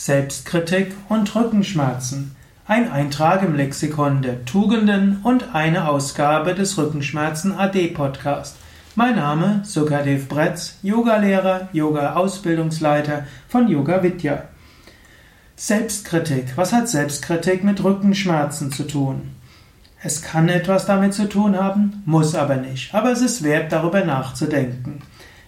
Selbstkritik 0.00 0.94
und 1.08 1.34
Rückenschmerzen. 1.34 2.36
Ein 2.68 2.88
Eintrag 2.88 3.42
im 3.42 3.56
Lexikon 3.56 4.22
der 4.22 4.44
Tugenden 4.44 5.18
und 5.24 5.56
eine 5.56 5.88
Ausgabe 5.88 6.54
des 6.54 6.78
Rückenschmerzen 6.78 7.58
AD 7.58 7.88
Podcast. 7.88 8.54
Mein 8.94 9.16
Name 9.16 9.62
Sukadev 9.64 10.28
Bretz, 10.28 10.76
Yogalehrer, 10.84 11.68
Yoga-Ausbildungsleiter 11.72 13.26
von 13.48 13.66
Yoga 13.66 14.00
Vidya. 14.04 14.44
Selbstkritik. 15.56 16.52
Was 16.54 16.72
hat 16.72 16.88
Selbstkritik 16.88 17.64
mit 17.64 17.82
Rückenschmerzen 17.82 18.70
zu 18.70 18.86
tun? 18.86 19.34
Es 20.00 20.22
kann 20.22 20.48
etwas 20.48 20.86
damit 20.86 21.12
zu 21.12 21.28
tun 21.28 21.58
haben, 21.58 22.04
muss 22.06 22.36
aber 22.36 22.54
nicht. 22.54 22.94
Aber 22.94 23.10
es 23.10 23.20
ist 23.20 23.42
wert, 23.42 23.72
darüber 23.72 24.04
nachzudenken. 24.04 25.02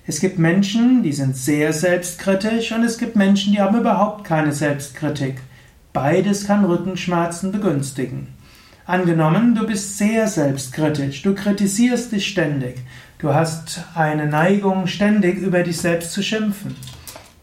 Es 0.07 0.21
gibt 0.21 0.39
Menschen, 0.39 1.03
die 1.03 1.13
sind 1.13 1.37
sehr 1.37 1.73
selbstkritisch 1.73 2.73
und 2.73 2.83
es 2.85 2.99
gibt 2.99 3.17
Menschen, 3.17 3.53
die 3.53 3.61
haben 3.61 3.79
überhaupt 3.79 4.25
keine 4.25 4.53
Selbstkritik. 4.53 5.37
Beides 5.93 6.47
kann 6.47 6.65
Rückenschmerzen 6.65 7.53
begünstigen. 7.53 8.29
Angenommen, 8.87 9.55
du 9.55 9.67
bist 9.67 9.99
sehr 9.99 10.27
selbstkritisch, 10.27 11.23
du 11.23 11.35
kritisierst 11.35 12.13
dich 12.13 12.27
ständig, 12.27 12.77
du 13.19 13.33
hast 13.35 13.85
eine 13.95 14.27
Neigung, 14.27 14.87
ständig 14.87 15.39
über 15.39 15.63
dich 15.63 15.77
selbst 15.79 16.13
zu 16.13 16.23
schimpfen. 16.23 16.75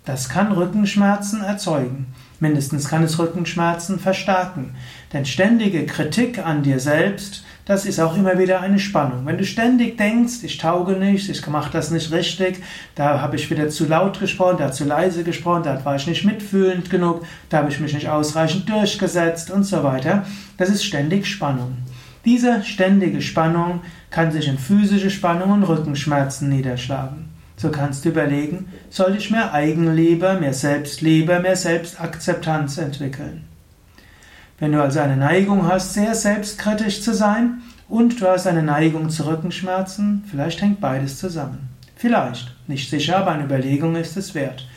Das 0.07 0.29
kann 0.29 0.53
Rückenschmerzen 0.53 1.41
erzeugen. 1.41 2.05
Mindestens 2.39 2.87
kann 2.87 3.03
es 3.03 3.19
Rückenschmerzen 3.19 3.99
verstärken. 3.99 4.73
Denn 5.11 5.25
ständige 5.25 5.85
Kritik 5.85 6.39
an 6.39 6.63
dir 6.63 6.79
selbst, 6.79 7.43
das 7.65 7.85
ist 7.85 7.99
auch 7.99 8.15
immer 8.15 8.39
wieder 8.39 8.61
eine 8.61 8.79
Spannung. 8.79 9.25
Wenn 9.25 9.37
du 9.37 9.43
ständig 9.43 9.97
denkst, 9.97 10.43
ich 10.43 10.59
tauge 10.59 10.93
nicht, 10.93 11.27
ich 11.27 11.45
mache 11.47 11.73
das 11.73 11.91
nicht 11.91 12.09
richtig, 12.13 12.63
da 12.95 13.19
habe 13.19 13.35
ich 13.35 13.51
wieder 13.51 13.67
zu 13.67 13.85
laut 13.85 14.21
gesprochen, 14.21 14.55
da 14.59 14.71
zu 14.71 14.85
leise 14.85 15.25
gesprochen, 15.25 15.63
da 15.63 15.83
war 15.83 15.97
ich 15.97 16.07
nicht 16.07 16.23
mitfühlend 16.23 16.89
genug, 16.89 17.25
da 17.49 17.57
habe 17.57 17.69
ich 17.69 17.81
mich 17.81 17.93
nicht 17.93 18.07
ausreichend 18.07 18.69
durchgesetzt 18.69 19.51
und 19.51 19.65
so 19.65 19.83
weiter, 19.83 20.25
das 20.55 20.69
ist 20.69 20.85
ständig 20.85 21.27
Spannung. 21.27 21.79
Diese 22.23 22.63
ständige 22.63 23.21
Spannung 23.21 23.81
kann 24.09 24.31
sich 24.31 24.47
in 24.47 24.57
physische 24.57 25.09
Spannung 25.09 25.51
und 25.51 25.63
Rückenschmerzen 25.63 26.47
niederschlagen. 26.47 27.26
So 27.59 27.71
kannst 27.71 28.05
du 28.05 28.09
überlegen, 28.09 28.71
soll 28.91 29.15
ich 29.15 29.31
mehr 29.31 29.51
Eigenliebe, 29.51 30.37
mehr 30.39 30.53
Selbstliebe, 30.53 31.39
mehr 31.39 31.55
Selbstakzeptanz 31.55 32.77
entwickeln? 32.77 33.45
Wenn 34.59 34.73
du 34.73 34.81
also 34.81 34.99
eine 34.99 35.17
Neigung 35.17 35.67
hast, 35.67 35.95
sehr 35.95 36.13
selbstkritisch 36.13 37.01
zu 37.01 37.15
sein 37.15 37.63
und 37.89 38.21
du 38.21 38.27
hast 38.27 38.45
eine 38.45 38.61
Neigung 38.61 39.09
zu 39.09 39.25
Rückenschmerzen, 39.25 40.23
vielleicht 40.29 40.61
hängt 40.61 40.79
beides 40.79 41.17
zusammen. 41.17 41.69
Vielleicht, 41.95 42.55
nicht 42.67 42.91
sicher, 42.91 43.17
aber 43.17 43.31
eine 43.31 43.45
Überlegung 43.45 43.95
ist 43.95 44.17
es 44.17 44.35
wert. 44.35 44.67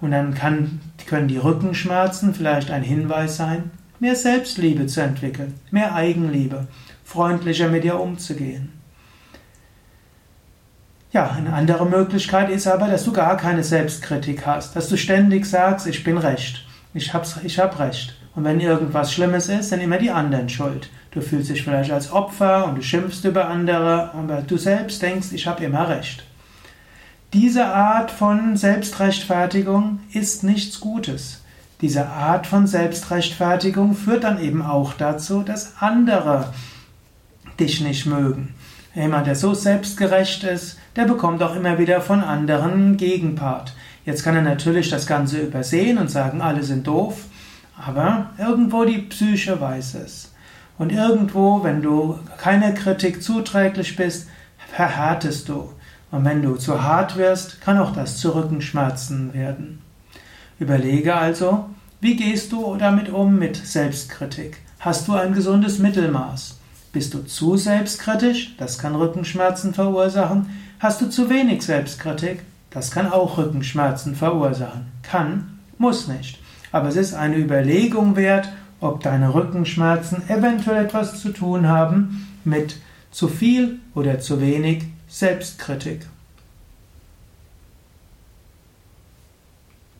Und 0.00 0.12
dann 0.12 0.34
kann, 0.34 0.80
können 1.06 1.26
die 1.26 1.38
Rückenschmerzen 1.38 2.34
vielleicht 2.34 2.70
ein 2.70 2.84
Hinweis 2.84 3.36
sein, 3.36 3.72
mehr 3.98 4.14
Selbstliebe 4.14 4.86
zu 4.86 5.00
entwickeln, 5.00 5.54
mehr 5.72 5.92
Eigenliebe, 5.92 6.68
freundlicher 7.04 7.68
mit 7.68 7.82
dir 7.82 7.98
umzugehen. 7.98 8.77
Ja, 11.10 11.30
eine 11.30 11.54
andere 11.54 11.86
Möglichkeit 11.86 12.50
ist 12.50 12.66
aber, 12.66 12.88
dass 12.88 13.04
du 13.04 13.12
gar 13.12 13.38
keine 13.38 13.64
Selbstkritik 13.64 14.46
hast, 14.46 14.76
dass 14.76 14.90
du 14.90 14.98
ständig 14.98 15.46
sagst, 15.46 15.86
ich 15.86 16.04
bin 16.04 16.18
recht, 16.18 16.66
ich 16.92 17.14
hab's, 17.14 17.38
ich 17.42 17.58
hab 17.58 17.78
recht. 17.78 18.14
Und 18.34 18.44
wenn 18.44 18.60
irgendwas 18.60 19.12
Schlimmes 19.12 19.48
ist, 19.48 19.72
dann 19.72 19.80
immer 19.80 19.96
die 19.96 20.10
anderen 20.10 20.50
schuld. 20.50 20.90
Du 21.10 21.22
fühlst 21.22 21.48
dich 21.48 21.62
vielleicht 21.62 21.90
als 21.90 22.12
Opfer 22.12 22.66
und 22.66 22.76
du 22.76 22.82
schimpfst 22.82 23.24
über 23.24 23.48
andere, 23.48 24.12
aber 24.12 24.42
du 24.42 24.58
selbst 24.58 25.00
denkst, 25.00 25.28
ich 25.32 25.46
habe 25.46 25.64
immer 25.64 25.88
recht. 25.88 26.24
Diese 27.32 27.64
Art 27.64 28.10
von 28.10 28.56
Selbstrechtfertigung 28.56 30.00
ist 30.12 30.44
nichts 30.44 30.78
Gutes. 30.78 31.42
Diese 31.80 32.06
Art 32.06 32.46
von 32.46 32.66
Selbstrechtfertigung 32.66 33.94
führt 33.94 34.24
dann 34.24 34.42
eben 34.42 34.62
auch 34.62 34.92
dazu, 34.92 35.42
dass 35.42 35.74
andere 35.80 36.52
dich 37.58 37.80
nicht 37.80 38.04
mögen. 38.04 38.54
Jemand, 38.94 39.26
der 39.26 39.36
so 39.36 39.54
selbstgerecht 39.54 40.44
ist, 40.44 40.78
der 40.96 41.04
bekommt 41.04 41.42
auch 41.42 41.54
immer 41.54 41.78
wieder 41.78 42.00
von 42.00 42.22
anderen 42.22 42.96
Gegenpart. 42.96 43.74
Jetzt 44.04 44.24
kann 44.24 44.34
er 44.34 44.42
natürlich 44.42 44.90
das 44.90 45.06
Ganze 45.06 45.40
übersehen 45.40 45.98
und 45.98 46.10
sagen, 46.10 46.40
alle 46.40 46.62
sind 46.62 46.86
doof, 46.86 47.24
aber 47.76 48.30
irgendwo 48.38 48.84
die 48.84 48.98
Psyche 48.98 49.60
weiß 49.60 49.94
es. 49.94 50.32
Und 50.78 50.92
irgendwo, 50.92 51.62
wenn 51.62 51.82
du 51.82 52.18
keiner 52.38 52.72
Kritik 52.72 53.22
zuträglich 53.22 53.96
bist, 53.96 54.28
verhärtest 54.72 55.48
du. 55.48 55.72
Und 56.10 56.24
wenn 56.24 56.42
du 56.42 56.56
zu 56.56 56.82
hart 56.82 57.16
wirst, 57.16 57.60
kann 57.60 57.78
auch 57.78 57.92
das 57.92 58.16
zu 58.16 58.34
Rückenschmerzen 58.34 59.34
werden. 59.34 59.82
Überlege 60.58 61.14
also, 61.14 61.66
wie 62.00 62.16
gehst 62.16 62.52
du 62.52 62.76
damit 62.76 63.10
um 63.10 63.38
mit 63.38 63.56
Selbstkritik? 63.56 64.58
Hast 64.80 65.08
du 65.08 65.14
ein 65.14 65.34
gesundes 65.34 65.78
Mittelmaß? 65.78 66.58
Bist 66.92 67.12
du 67.12 67.24
zu 67.24 67.56
selbstkritisch? 67.56 68.56
Das 68.56 68.78
kann 68.78 68.94
Rückenschmerzen 68.94 69.74
verursachen. 69.74 70.48
Hast 70.80 71.00
du 71.00 71.10
zu 71.10 71.28
wenig 71.28 71.62
Selbstkritik? 71.62 72.40
Das 72.70 72.90
kann 72.90 73.10
auch 73.10 73.36
Rückenschmerzen 73.36 74.14
verursachen. 74.14 74.86
Kann, 75.02 75.58
muss 75.76 76.08
nicht. 76.08 76.38
Aber 76.72 76.88
es 76.88 76.96
ist 76.96 77.14
eine 77.14 77.36
Überlegung 77.36 78.16
wert, 78.16 78.48
ob 78.80 79.02
deine 79.02 79.34
Rückenschmerzen 79.34 80.28
eventuell 80.28 80.84
etwas 80.84 81.20
zu 81.20 81.30
tun 81.30 81.68
haben 81.68 82.26
mit 82.44 82.76
zu 83.10 83.28
viel 83.28 83.80
oder 83.94 84.20
zu 84.20 84.40
wenig 84.40 84.84
Selbstkritik. 85.08 86.06